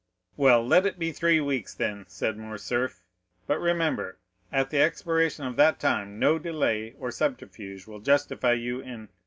'""Well, 0.35 0.65
let 0.65 0.87
it 0.87 0.97
be 0.97 1.11
three 1.11 1.39
weeks 1.39 1.75
then," 1.75 2.05
said 2.07 2.35
Morcerf; 2.35 3.03
"but 3.45 3.59
remember, 3.59 4.17
at 4.51 4.71
the 4.71 4.81
expiration 4.81 5.45
of 5.45 5.57
that 5.57 5.79
time 5.79 6.17
no 6.17 6.39
delay 6.39 6.95
or 6.97 7.11
subterfuge 7.11 7.85
will 7.85 7.99
justify 7.99 8.53
you 8.53 8.79
in——" 8.79 8.89
"M. 8.93 9.09